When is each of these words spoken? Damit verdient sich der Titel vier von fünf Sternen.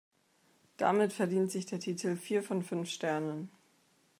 Damit 0.77 1.13
verdient 1.13 1.51
sich 1.51 1.67
der 1.67 1.79
Titel 1.79 2.15
vier 2.15 2.41
von 2.41 2.63
fünf 2.63 2.89
Sternen. 2.89 3.51